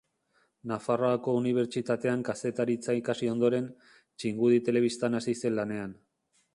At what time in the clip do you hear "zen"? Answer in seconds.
5.43-5.59